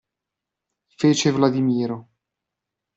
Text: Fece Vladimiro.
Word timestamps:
Fece 0.99 1.31
Vladimiro. 1.31 1.97